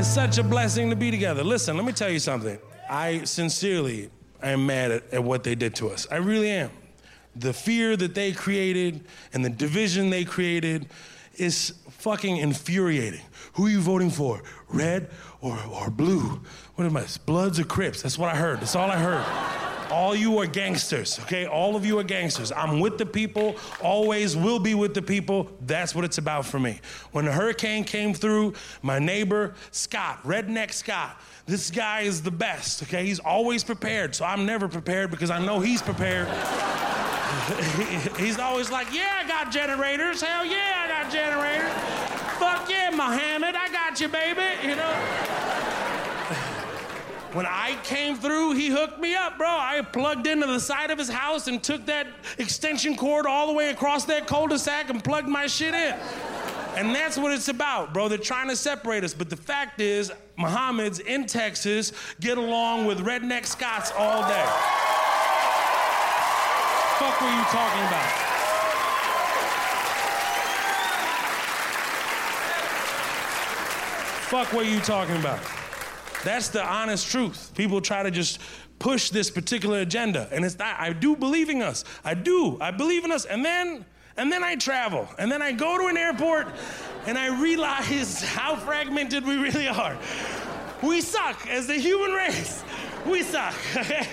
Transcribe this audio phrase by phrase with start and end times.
[0.00, 1.44] It's such a blessing to be together.
[1.44, 2.58] Listen, let me tell you something.
[2.88, 4.08] I sincerely
[4.42, 6.06] am mad at, at what they did to us.
[6.10, 6.70] I really am.
[7.36, 10.88] The fear that they created and the division they created
[11.34, 13.20] is fucking infuriating.
[13.52, 14.42] Who are you voting for?
[14.70, 15.10] Red
[15.42, 16.40] or, or blue?
[16.76, 17.04] What am I?
[17.26, 18.00] Bloods or Crips?
[18.00, 18.60] That's what I heard.
[18.60, 19.69] That's all I heard.
[19.90, 21.46] All you are gangsters, okay?
[21.46, 22.52] All of you are gangsters.
[22.52, 25.50] I'm with the people, always will be with the people.
[25.66, 26.80] That's what it's about for me.
[27.10, 32.84] When the hurricane came through, my neighbor, Scott, redneck Scott, this guy is the best,
[32.84, 33.04] okay?
[33.04, 36.28] He's always prepared, so I'm never prepared because I know he's prepared.
[38.16, 40.22] he's always like, yeah, I got generators.
[40.22, 41.72] Hell yeah, I got generators.
[42.38, 45.39] Fuck yeah, Muhammad, I got you, baby, you know?
[47.32, 49.46] When I came through, he hooked me up, bro.
[49.48, 53.52] I plugged into the side of his house and took that extension cord all the
[53.52, 55.94] way across that cul-de-sac and plugged my shit in.
[56.76, 58.08] And that's what it's about, bro.
[58.08, 59.14] They're trying to separate us.
[59.14, 64.46] But the fact is, Mohammed's in Texas get along with redneck Scotts all day.
[66.98, 68.30] Fuck were you talking about?
[74.30, 75.59] Fuck what you talking about?
[76.24, 77.52] That's the honest truth.
[77.54, 78.40] People try to just
[78.78, 80.78] push this particular agenda, and it's not.
[80.78, 81.84] I do believe in us.
[82.04, 82.58] I do.
[82.60, 83.84] I believe in us, and then
[84.16, 86.48] and then I travel, and then I go to an airport,
[87.06, 89.96] and I realize how fragmented we really are.
[90.82, 92.64] We suck as the human race.
[93.06, 93.54] We suck.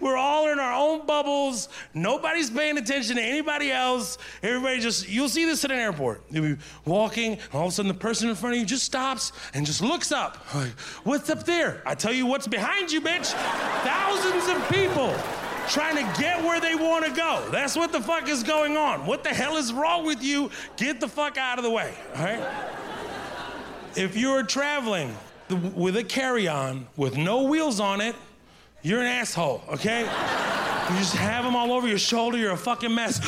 [0.00, 1.68] We're all in our own bubbles.
[1.94, 4.18] Nobody's paying attention to anybody else.
[4.42, 6.22] Everybody just, you'll see this at an airport.
[6.30, 8.84] You'll be walking, and all of a sudden the person in front of you just
[8.84, 10.38] stops and just looks up.
[10.54, 11.82] Like, what's up there?
[11.86, 13.32] I tell you what's behind you, bitch.
[13.82, 15.14] Thousands of people
[15.68, 17.48] trying to get where they want to go.
[17.50, 19.06] That's what the fuck is going on.
[19.06, 20.50] What the hell is wrong with you?
[20.76, 22.46] Get the fuck out of the way, all right?
[23.96, 25.16] If you're traveling
[25.74, 28.14] with a carry on with no wheels on it,
[28.82, 30.00] you're an asshole, okay?
[30.00, 33.20] You just have them all over your shoulder, you're a fucking mess.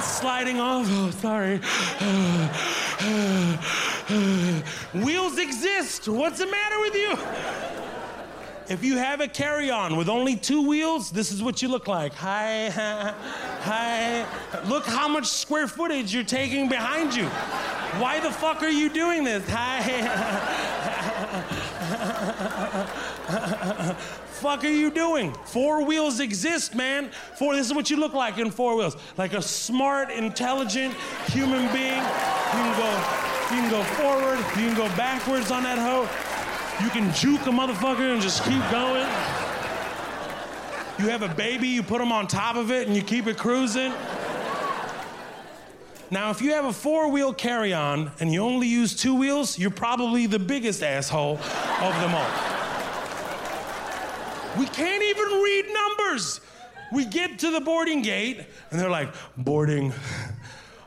[0.00, 1.60] Sliding off, oh, sorry.
[5.04, 6.08] Wheels exist.
[6.08, 7.16] What's the matter with you?
[8.68, 11.88] If you have a carry on with only two wheels, this is what you look
[11.88, 12.12] like.
[12.14, 12.68] Hi,
[13.60, 14.26] hi.
[14.68, 17.24] Look how much square footage you're taking behind you.
[17.98, 19.42] Why the fuck are you doing this?
[19.48, 21.54] Hi.
[24.38, 25.32] fuck are you doing?
[25.44, 27.10] Four wheels exist, man.
[27.36, 27.56] Four.
[27.56, 30.94] This is what you look like in four wheels, like a smart, intelligent
[31.26, 31.98] human being.
[31.98, 32.90] You can go,
[33.54, 34.38] you can go forward.
[34.60, 36.08] You can go backwards on that hoe.
[36.84, 39.08] You can juke a motherfucker and just keep going.
[40.98, 43.38] You have a baby, you put them on top of it, and you keep it
[43.38, 43.92] cruising.
[46.10, 49.58] Now, if you have a four wheel carry on and you only use two wheels,
[49.58, 52.30] you're probably the biggest asshole of them all.
[54.58, 56.40] We can't even read numbers.
[56.92, 59.92] We get to the boarding gate and they're like, boarding,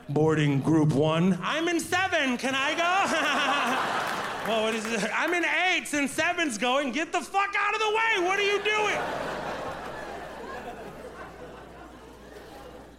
[0.08, 1.38] boarding group one.
[1.40, 4.48] I'm in seven, can I go?
[4.50, 5.08] well, what is it?
[5.14, 6.90] I'm in eights and seven's going.
[6.90, 8.26] Get the fuck out of the way.
[8.26, 8.98] What are you doing?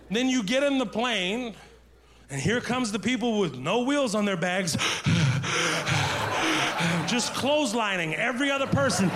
[0.10, 1.56] then you get in the plane
[2.34, 4.74] and here comes the people with no wheels on their bags,
[7.08, 9.08] just clotheslining every other person.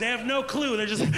[0.00, 0.76] They have no clue.
[0.76, 1.02] They're just.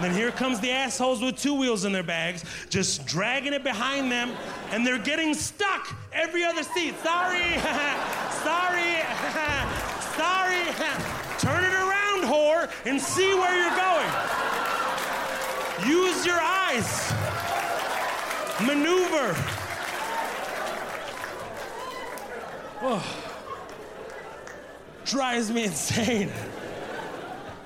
[0.00, 4.10] then here comes the assholes with two wheels in their bags, just dragging it behind
[4.10, 4.32] them,
[4.70, 6.94] and they're getting stuck every other seat.
[7.02, 7.58] Sorry,
[8.40, 9.02] sorry,
[10.16, 10.64] sorry.
[11.40, 14.45] Turn it around, whore, and see where you're going.
[15.84, 17.12] Use your eyes.
[18.64, 19.34] Maneuver.
[22.80, 23.04] Oh.
[25.04, 26.30] Drives me insane.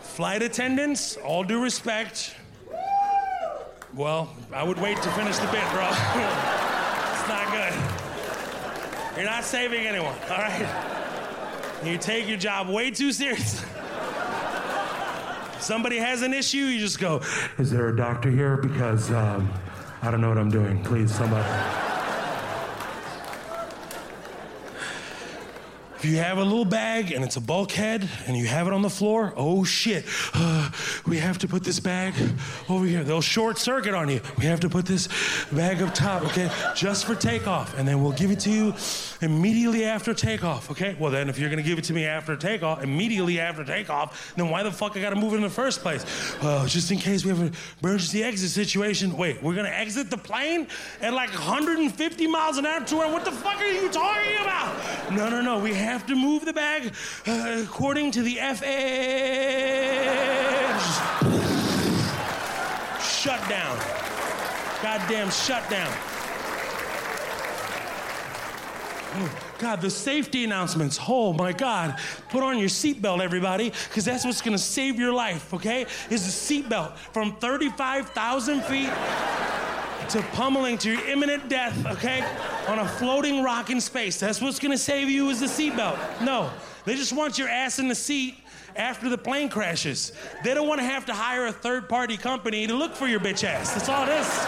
[0.00, 2.34] Flight attendants, all due respect.
[3.94, 5.86] Well, I would wait to finish the bit, bro.
[5.88, 7.72] it's not good.
[9.16, 11.00] You're not saving anyone, all right?
[11.84, 13.69] You take your job way too seriously.
[15.60, 17.20] Somebody has an issue, you just go,
[17.58, 18.56] Is there a doctor here?
[18.56, 19.52] Because um,
[20.02, 20.82] I don't know what I'm doing.
[20.82, 21.79] Please, somebody.
[26.00, 28.80] If you have a little bag and it's a bulkhead and you have it on
[28.80, 30.70] the floor, oh shit, uh,
[31.06, 32.14] we have to put this bag
[32.70, 33.04] over here.
[33.04, 34.22] They'll short circuit on you.
[34.38, 35.10] We have to put this
[35.52, 37.78] bag up top, okay, just for takeoff.
[37.78, 38.72] And then we'll give it to you
[39.20, 40.96] immediately after takeoff, okay?
[40.98, 44.48] Well, then if you're gonna give it to me after takeoff, immediately after takeoff, then
[44.48, 46.06] why the fuck I gotta move it in the first place?
[46.42, 47.52] Well, just in case we have an
[47.82, 49.14] emergency exit situation.
[49.18, 50.66] Wait, we're gonna exit the plane
[51.02, 55.12] at like 150 miles an hour to what the fuck are you talking about?
[55.12, 56.92] No, no, no, we have to move the bag
[57.26, 58.60] uh, according to the FAA.
[63.00, 63.76] Shut down.
[64.82, 65.92] Goddamn shut down.
[69.58, 70.98] God, the safety announcements.
[71.06, 71.98] Oh my God.
[72.30, 75.86] Put on your seatbelt, everybody, because that's what's gonna save your life, okay?
[76.08, 78.90] Is the seatbelt from 35,000 feet
[80.12, 82.24] to pummeling to your imminent death, okay?
[82.68, 84.18] On a floating rock in space.
[84.18, 85.98] That's what's gonna save you is the seatbelt.
[86.22, 86.50] No,
[86.84, 88.36] they just want your ass in the seat
[88.76, 90.12] after the plane crashes.
[90.44, 93.44] They don't wanna have to hire a third party company to look for your bitch
[93.44, 93.74] ass.
[93.74, 94.46] That's all it is.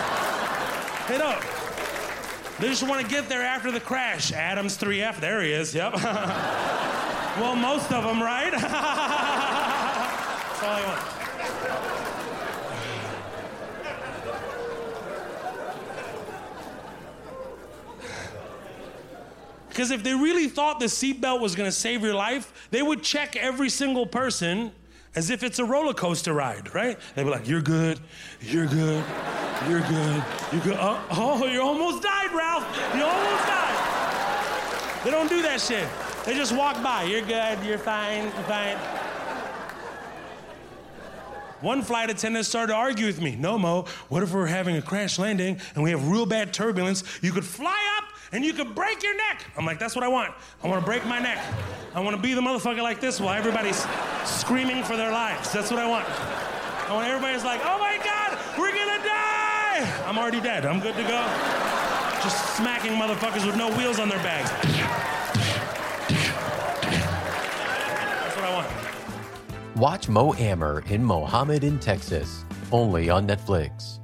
[1.09, 1.43] They don't.
[2.59, 4.31] They just want to get there after the crash.
[4.33, 5.95] Adams 3F, there he is, yep.
[7.41, 8.53] well, most of them, right?
[8.53, 8.73] That's
[10.63, 11.12] all I want.
[19.73, 23.03] Because if they really thought the seatbelt was going to save your life, they would
[23.03, 24.71] check every single person
[25.15, 26.99] as if it's a roller coaster ride, right?
[27.15, 27.99] They'd be like, "You're good,
[28.43, 29.03] you're good,
[29.67, 32.67] you're good, you're good." Oh, oh, you almost died, Ralph.
[32.95, 35.05] You almost died.
[35.05, 35.89] They don't do that shit.
[36.27, 37.05] They just walk by.
[37.05, 37.65] You're good.
[37.65, 38.25] You're fine.
[38.25, 38.77] You're fine.
[41.63, 43.37] One flight attendant started to argue with me.
[43.37, 43.87] No, Mo.
[44.09, 47.05] What if we're having a crash landing and we have real bad turbulence?
[47.23, 47.92] You could fly
[48.33, 49.45] and you could break your neck.
[49.57, 50.35] I'm like, that's what I want.
[50.63, 51.39] I want to break my neck.
[51.95, 53.87] I want to be the motherfucker like this while everybody's
[54.25, 55.53] screaming for their lives.
[55.53, 56.09] That's what I want.
[56.89, 60.03] I want everybody's like, oh my God, we're gonna die.
[60.07, 60.67] I'm already dead.
[60.67, 61.25] I'm good to go.
[62.23, 64.51] Just smacking motherfuckers with no wheels on their bags.
[68.21, 69.77] That's what I want.
[69.77, 74.02] Watch Mo Amer in Mohammed in Texas, only on Netflix.